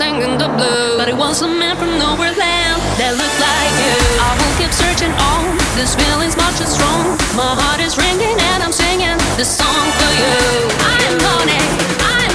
singing 0.00 0.38
the 0.38 0.48
blues. 0.56 0.96
But 0.96 1.08
it 1.08 1.16
was 1.16 1.42
a 1.42 1.48
man 1.48 1.76
from 1.76 1.98
nowhere 1.98 2.32
land 2.32 2.78
that 2.96 3.12
looked 3.20 3.40
like 3.42 3.74
you. 3.84 3.96
I 4.16 4.30
will 4.38 4.54
keep 4.56 4.72
searching 4.72 5.12
on. 5.12 5.44
This 5.76 5.92
feeling's 5.98 6.36
much 6.40 6.56
too 6.56 6.64
strong. 6.64 7.18
My 7.36 7.52
heart 7.60 7.80
is 7.84 7.98
ringing 7.98 8.36
and 8.54 8.62
I'm 8.62 8.72
singing 8.72 9.18
this 9.36 9.50
song 9.60 9.86
for 9.98 10.10
you. 10.16 10.36
I'm 10.80 11.20
on 11.36 11.48
it. 11.50 12.29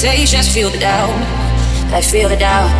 Hesitations, 0.00 0.48
feel 0.48 0.70
the 0.70 0.78
doubt. 0.78 1.12
I 1.92 2.00
feel 2.00 2.30
the 2.30 2.36
doubt. 2.36 2.72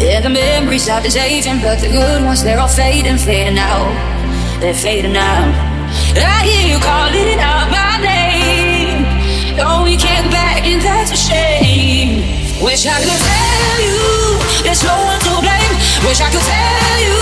Yeah, 0.00 0.22
the 0.22 0.30
memories 0.30 0.88
are 0.88 1.02
deceiving, 1.02 1.60
but 1.60 1.78
the 1.78 1.88
good 1.88 2.24
ones, 2.24 2.42
they're 2.42 2.58
all 2.58 2.72
fading, 2.72 3.18
fading 3.18 3.58
out. 3.58 3.92
They're 4.58 4.72
fading 4.72 5.14
out. 5.14 5.52
I 6.16 6.40
hear 6.48 6.64
you 6.72 6.80
calling 6.80 7.36
out 7.36 7.68
my 7.68 8.00
name. 8.00 9.04
Oh, 9.60 9.84
we 9.84 9.96
can't 9.96 10.30
back, 10.32 10.64
and 10.64 10.80
that's 10.80 11.12
a 11.12 11.20
shame. 11.20 12.24
Wish 12.64 12.86
I 12.88 12.96
could 12.96 13.12
tell 13.12 13.78
you 13.84 14.00
there's 14.64 14.82
no 14.88 14.96
one 15.04 15.20
to 15.28 15.36
blame. 15.36 15.74
Wish 16.08 16.24
I 16.24 16.32
could 16.32 16.46
tell 16.48 16.96
you 16.96 17.20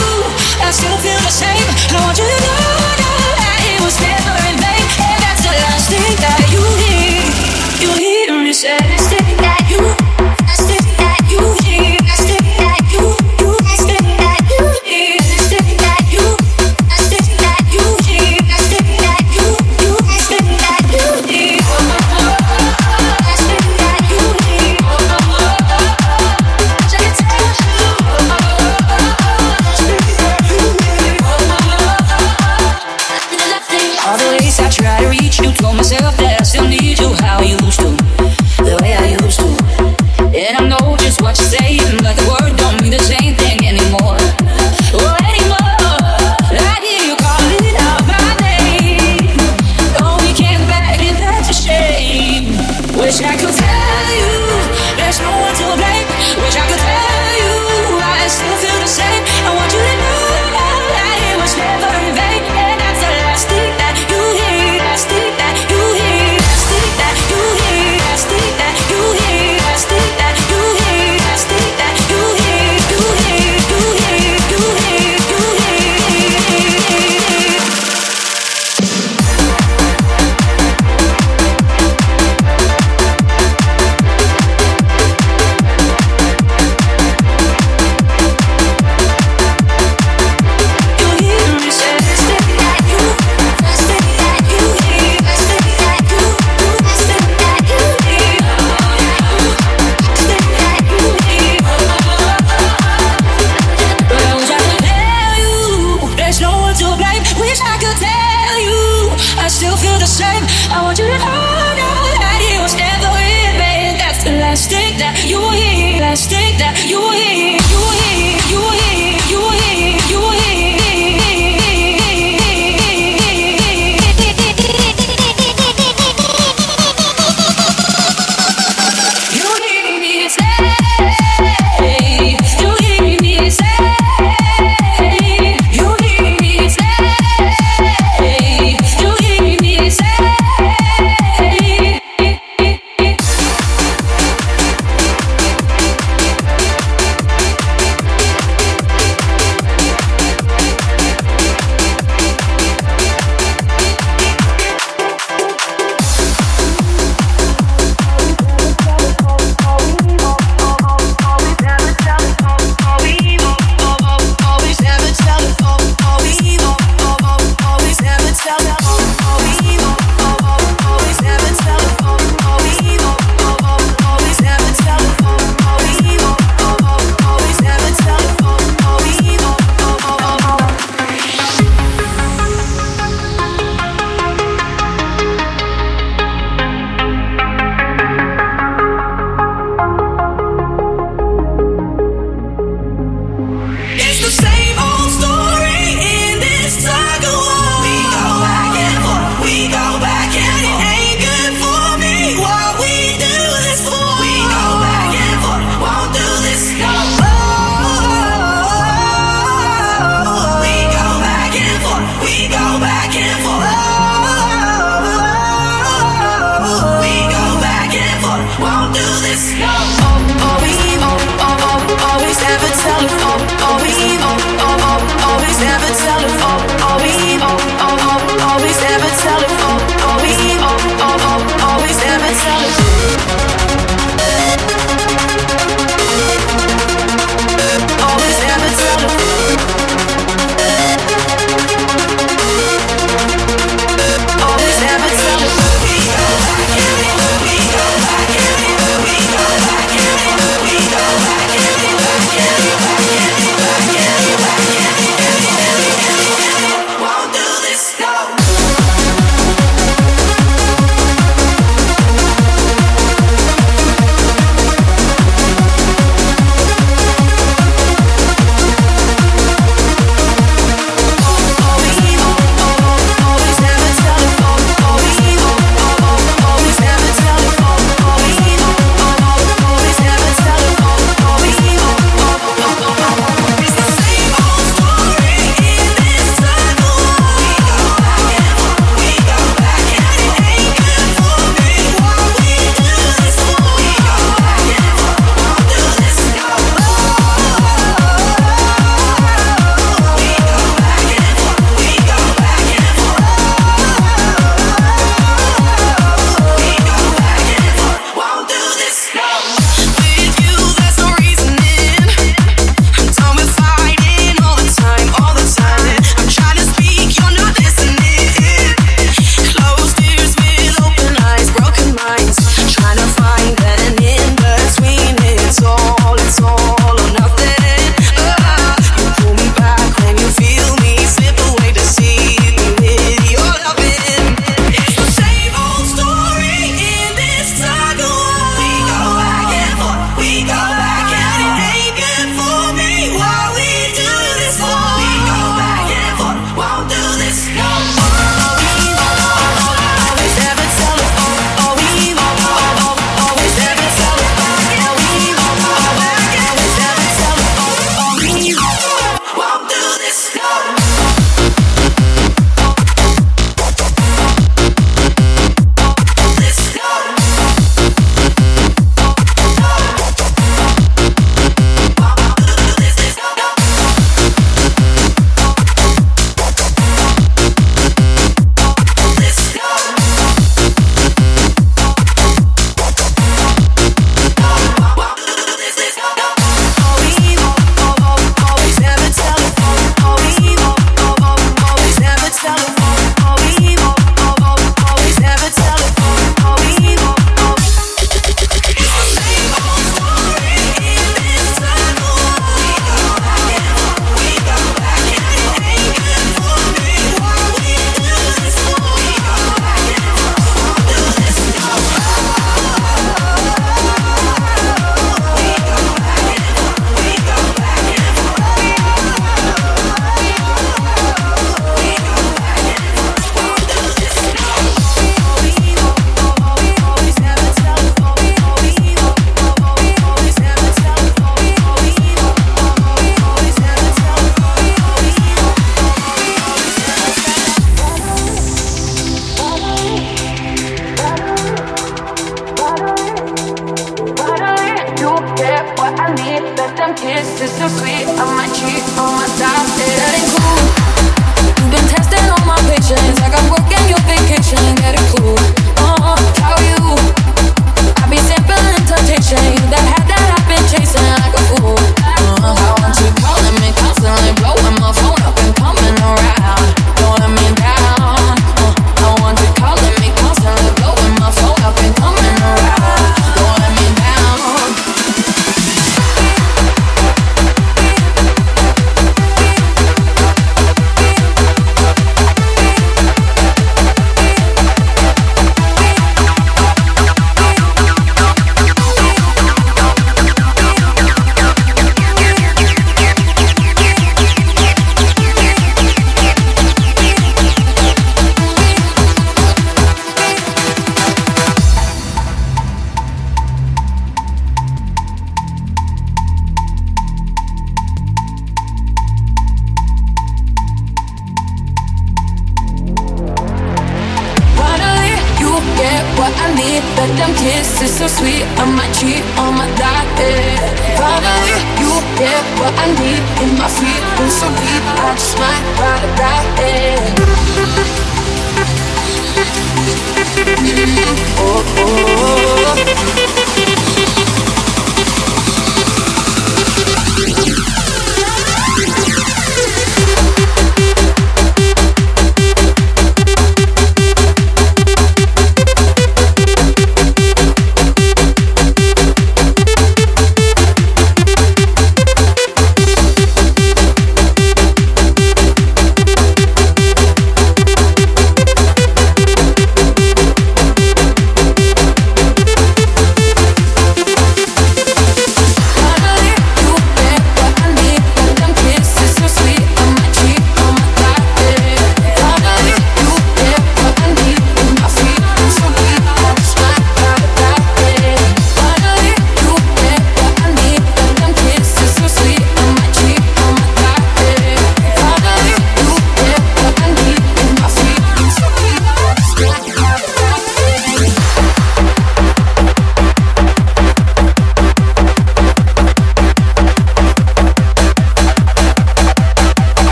I 0.62 0.70
still 0.70 0.98
feel 1.02 1.18
the 1.26 1.34
same. 1.34 1.66
I 1.90 1.98
want 1.98 2.14
you 2.14 2.30
to 2.30 2.38
know, 2.46 2.62
know 3.02 3.26
that 3.42 3.58
it 3.74 3.80
was 3.82 3.96
never 3.98 4.38
in 4.46 4.54
vain, 4.54 4.86
and 5.02 5.18
that's 5.18 5.42
the 5.42 5.50
last 5.50 5.90
thing 5.90 6.14
that 6.22 6.46
you 6.54 6.62
hear. 6.78 7.00
Hear 8.62 8.76
me 8.82 8.98
say, 8.98 9.39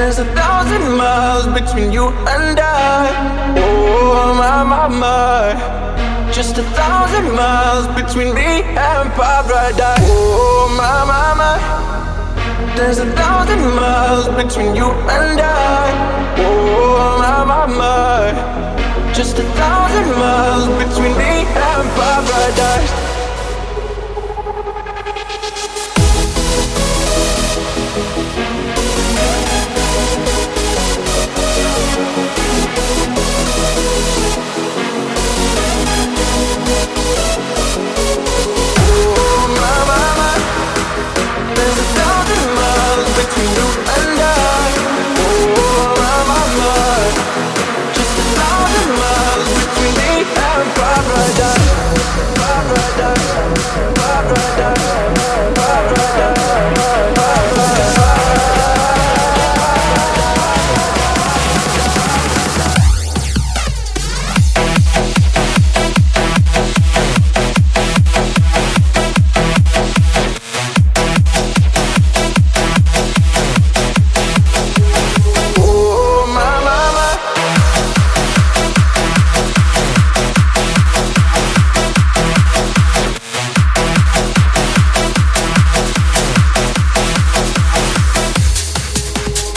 There's 0.00 0.18
a 0.18 0.24
thousand 0.34 0.96
miles 0.96 1.46
between 1.48 1.92
you 1.92 2.08
and 2.08 2.58
I. 2.58 3.04
Oh, 3.58 4.32
my, 4.32 4.64
my, 4.64 4.88
my. 4.88 6.32
Just 6.32 6.56
a 6.56 6.62
thousand 6.62 7.30
miles 7.36 7.86
between 7.88 8.34
me 8.34 8.62
and 8.62 9.10
paradise. 9.12 10.08
Oh, 10.08 10.72
my, 10.80 11.04
my, 11.04 11.34
my. 11.40 12.74
There's 12.76 12.98
a 12.98 13.12
thousand 13.12 13.60
miles 13.76 14.28
between 14.42 14.74
you 14.74 14.86
and 14.86 15.38
I. 15.38 15.84
Oh, 16.38 17.18
my, 17.20 17.44
my, 17.44 17.66
my. 17.66 19.12
Just 19.12 19.38
a 19.38 19.44
thousand 19.60 20.08
miles 20.16 20.66
between 20.82 21.12
me 21.18 21.44
and 21.44 21.84
paradise. 22.00 23.09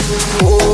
Oh. 0.06 0.73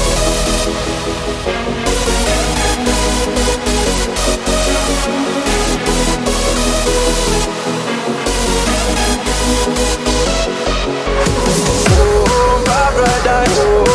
Paradise, 13.43 13.90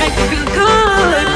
Make 0.00 0.16
me 0.16 0.36
feel 0.36 0.44
good. 0.54 1.35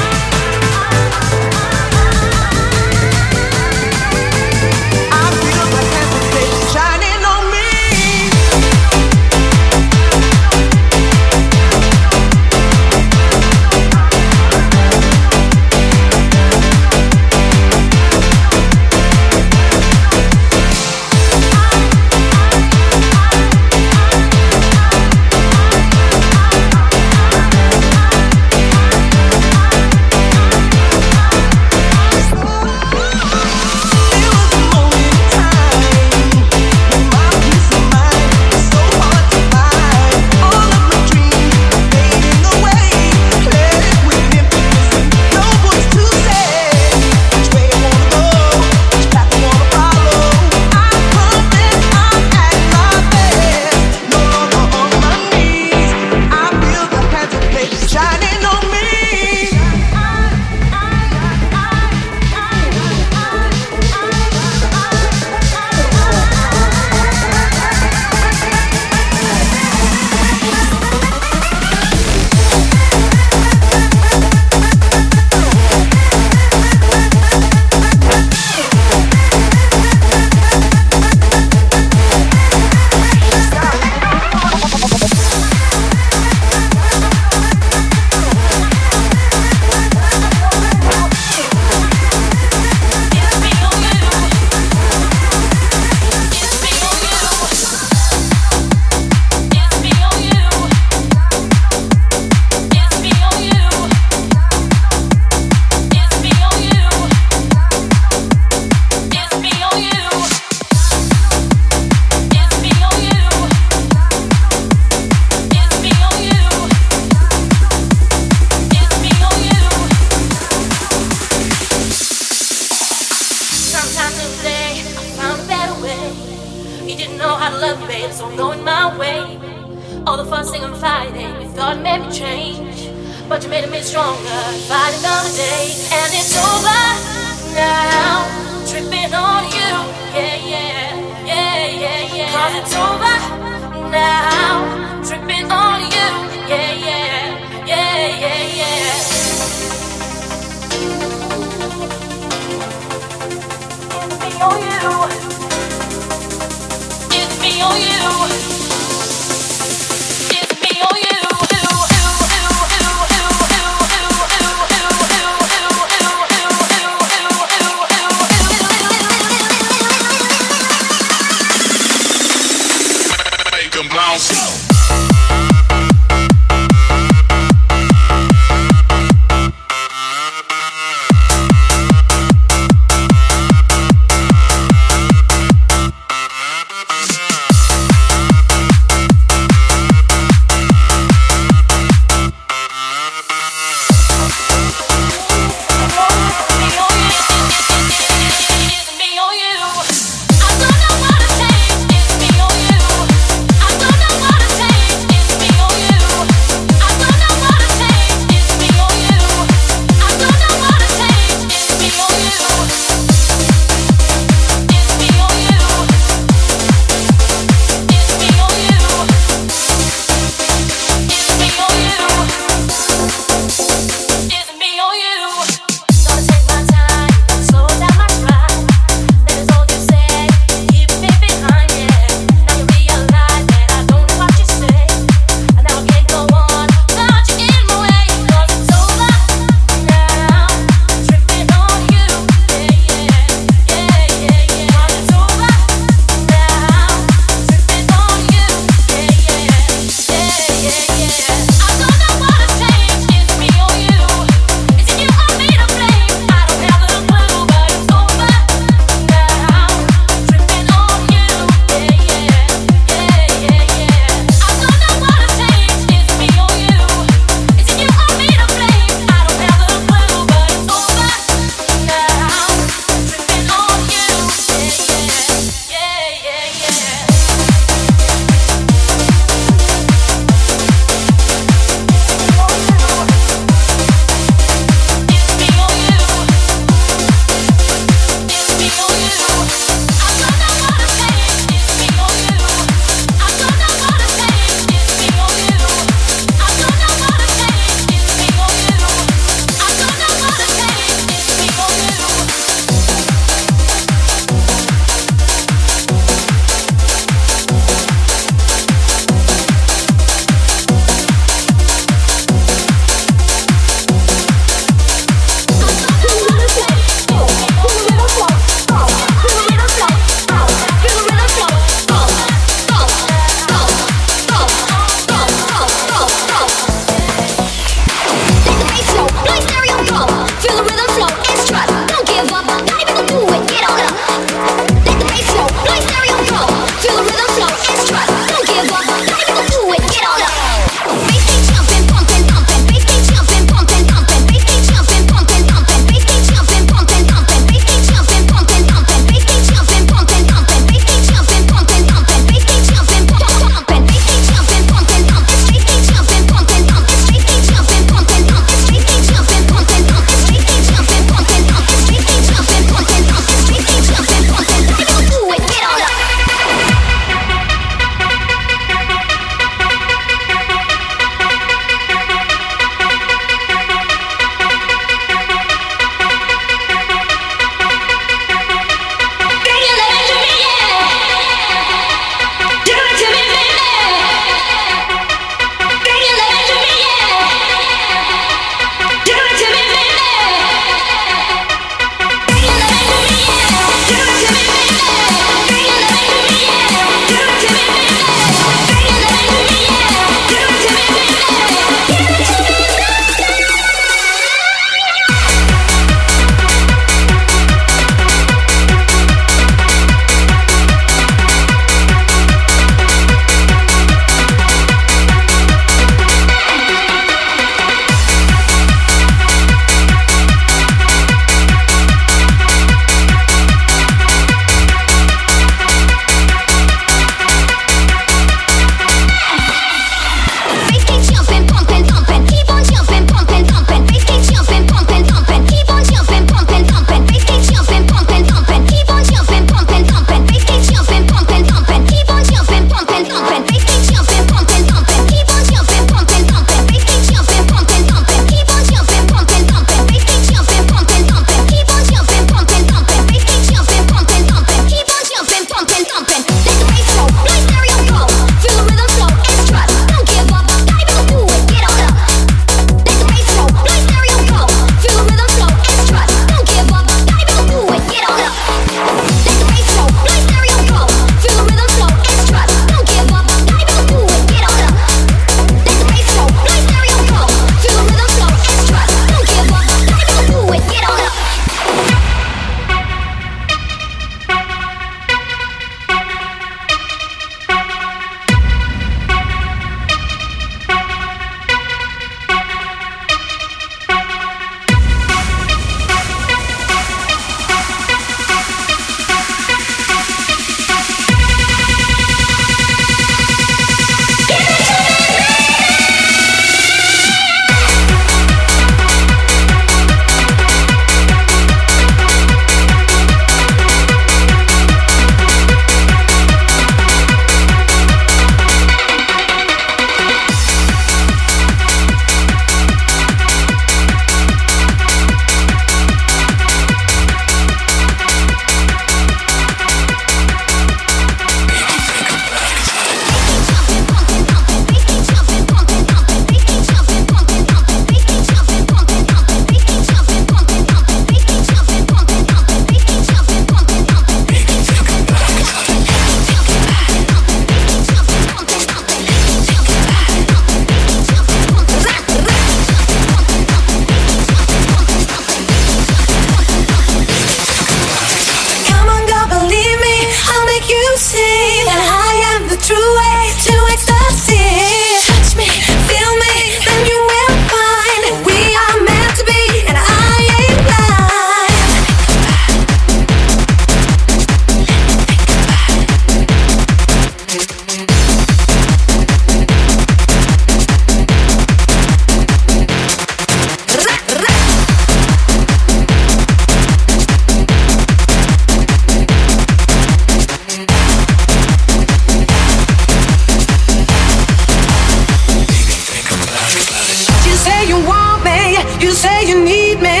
You 598.81 598.89
say 598.89 599.27
you 599.27 599.43
need 599.43 599.79
me. 599.79 600.00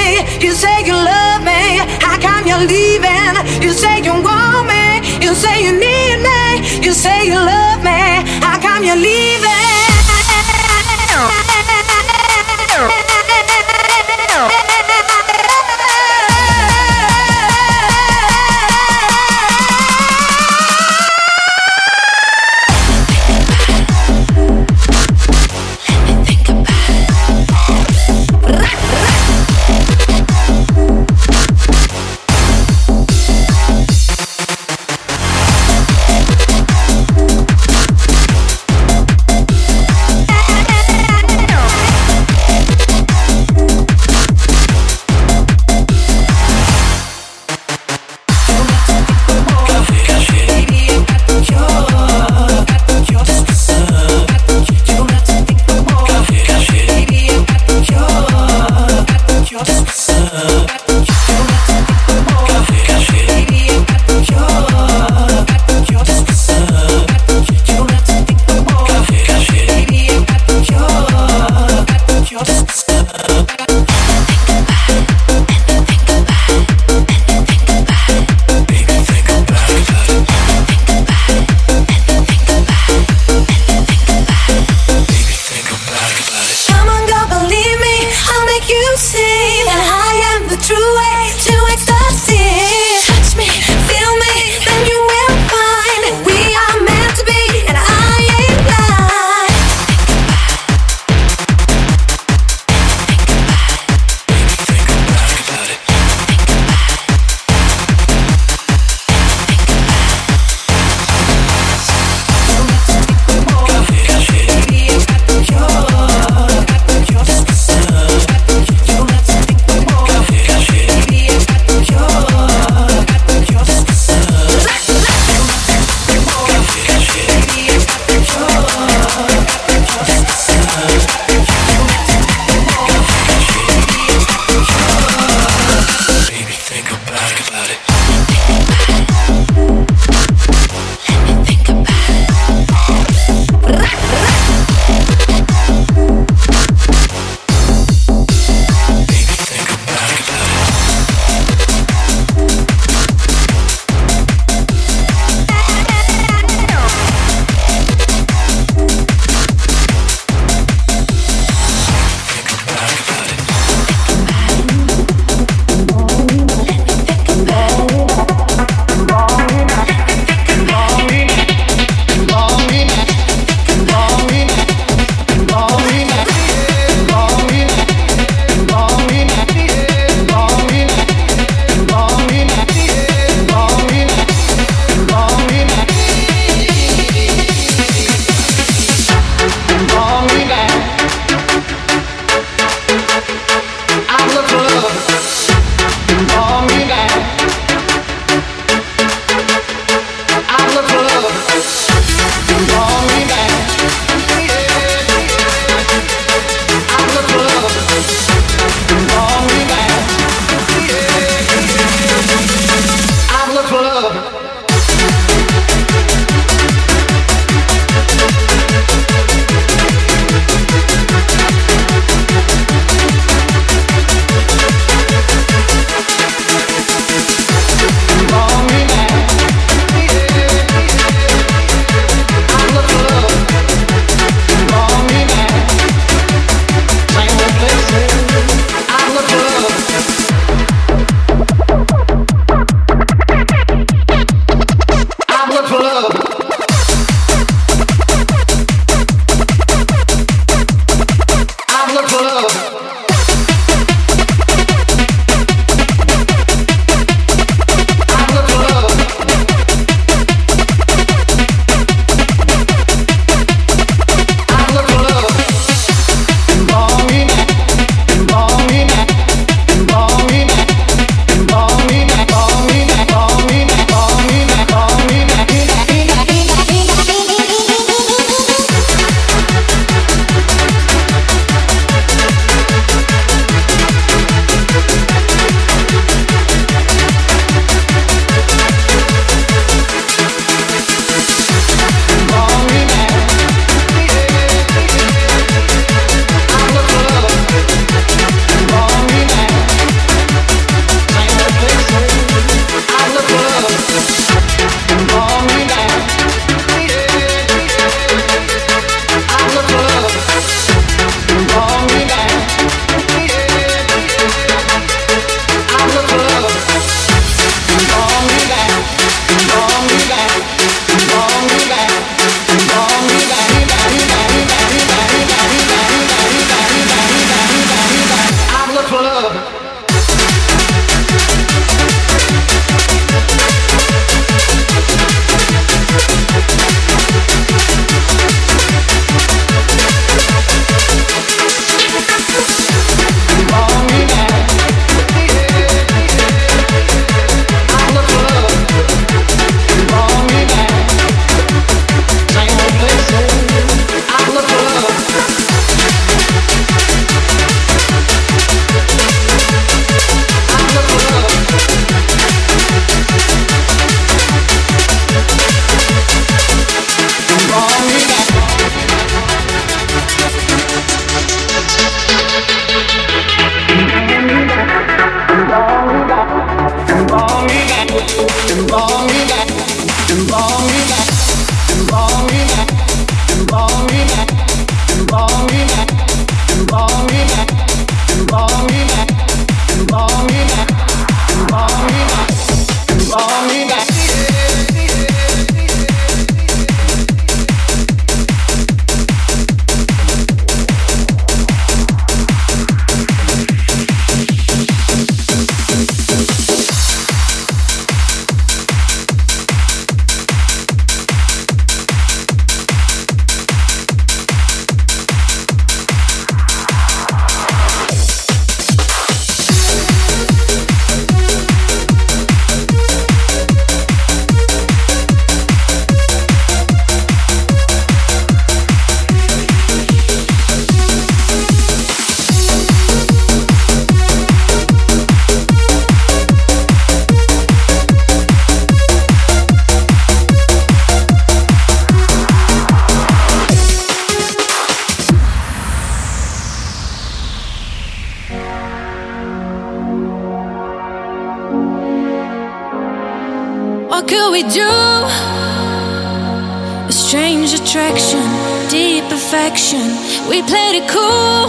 Deep. 459.49 460.29
We 460.29 460.41
played 460.43 460.75
it 460.75 460.87
cool. 460.89 461.47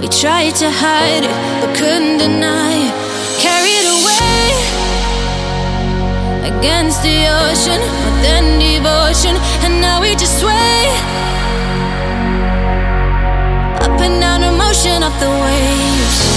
We 0.00 0.08
tried 0.08 0.54
to 0.56 0.70
hide 0.70 1.24
it, 1.24 1.36
but 1.60 1.74
couldn't 1.76 2.18
deny 2.18 2.72
it. 2.88 2.94
Carried 3.40 3.86
away 3.96 4.44
against 6.50 7.02
the 7.02 7.28
ocean, 7.28 7.80
but 8.04 8.16
then 8.22 8.58
devotion, 8.58 9.36
and 9.64 9.80
now 9.80 10.00
we 10.00 10.14
just 10.14 10.40
sway 10.40 10.86
up 13.80 14.00
and 14.00 14.20
down 14.20 14.42
emotion 14.42 15.02
of 15.02 15.12
the 15.20 15.30
waves. 15.30 16.31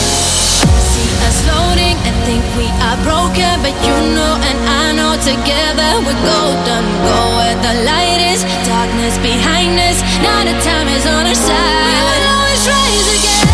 Us 1.27 1.37
floating 1.45 1.97
and 2.07 2.15
think 2.27 2.43
we 2.57 2.67
are 2.87 2.97
broken, 3.03 3.53
but 3.65 3.75
you 3.85 3.95
know 4.15 4.33
and 4.49 4.57
I 4.65 4.85
know 4.97 5.13
together 5.21 5.91
we're 6.05 6.21
golden. 6.25 6.83
Go 7.05 7.19
where 7.39 7.57
the 7.65 7.73
light 7.85 8.21
is, 8.33 8.41
darkness 8.65 9.15
behind 9.19 9.77
us. 9.79 9.97
Now 10.21 10.41
the 10.43 10.57
time 10.61 10.87
is 10.97 11.05
on 11.05 11.23
our 11.25 11.37
side. 11.37 11.85
We 11.87 12.01
will 12.09 12.25
always 12.33 12.63
rise 12.65 13.09
again, 13.17 13.44